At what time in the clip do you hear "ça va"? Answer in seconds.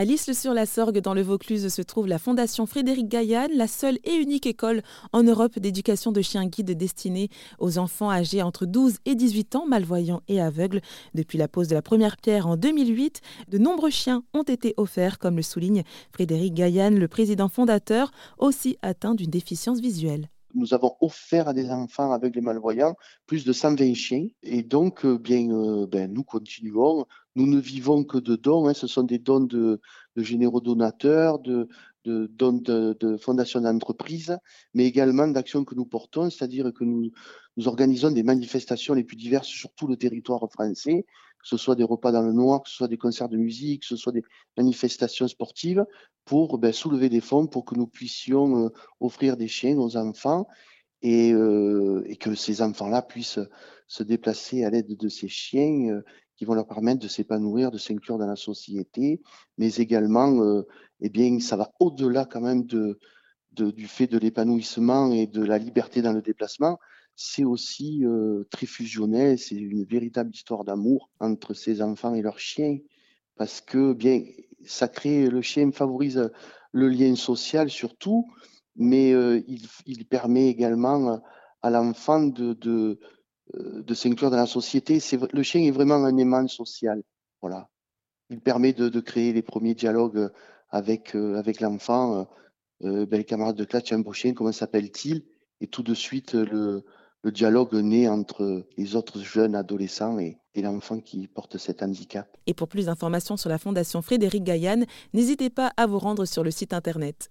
61.38-61.70